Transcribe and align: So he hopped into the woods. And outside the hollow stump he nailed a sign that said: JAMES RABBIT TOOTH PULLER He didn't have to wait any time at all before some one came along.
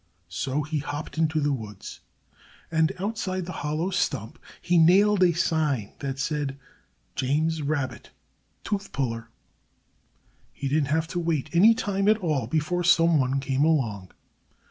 So 0.29 0.63
he 0.63 0.79
hopped 0.79 1.19
into 1.19 1.39
the 1.39 1.53
woods. 1.53 1.99
And 2.71 2.91
outside 2.97 3.45
the 3.45 3.51
hollow 3.61 3.91
stump 3.91 4.39
he 4.59 4.79
nailed 4.79 5.21
a 5.21 5.31
sign 5.33 5.91
that 5.99 6.17
said: 6.17 6.57
JAMES 7.15 7.61
RABBIT 7.61 8.09
TOOTH 8.63 8.91
PULLER 8.93 9.29
He 10.53 10.67
didn't 10.67 10.85
have 10.87 11.07
to 11.09 11.19
wait 11.19 11.51
any 11.53 11.75
time 11.75 12.07
at 12.07 12.17
all 12.17 12.47
before 12.47 12.83
some 12.83 13.19
one 13.19 13.39
came 13.39 13.63
along. 13.63 14.09